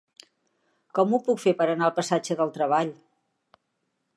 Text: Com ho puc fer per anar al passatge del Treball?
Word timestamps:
Com 0.99 1.13
ho 1.13 1.19
puc 1.27 1.41
fer 1.43 1.53
per 1.59 1.67
anar 1.73 1.85
al 1.89 1.93
passatge 1.99 2.39
del 2.41 2.55
Treball? 2.57 2.93